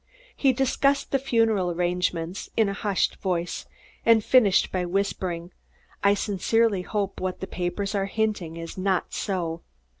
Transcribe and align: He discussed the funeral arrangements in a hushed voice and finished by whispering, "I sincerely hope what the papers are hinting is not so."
He 0.35 0.51
discussed 0.51 1.11
the 1.11 1.19
funeral 1.19 1.69
arrangements 1.69 2.49
in 2.57 2.67
a 2.67 2.73
hushed 2.73 3.17
voice 3.17 3.67
and 4.03 4.23
finished 4.23 4.71
by 4.71 4.83
whispering, 4.83 5.51
"I 6.03 6.15
sincerely 6.15 6.81
hope 6.81 7.19
what 7.21 7.39
the 7.39 7.45
papers 7.45 7.93
are 7.93 8.07
hinting 8.07 8.57
is 8.57 8.79
not 8.79 9.13
so." 9.13 9.61